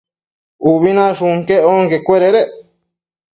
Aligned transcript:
Ubi 0.71 0.89
nashun 0.97 1.35
quec 1.47 1.63
onquecuededec 1.73 2.49